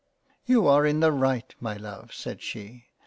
"You 0.51 0.65
are 0.65 0.83
in 0.83 0.99
the 0.99 1.11
right 1.11 1.53
my 1.59 1.77
Love," 1.77 2.11
said 2.11 2.41
she. 2.41 2.85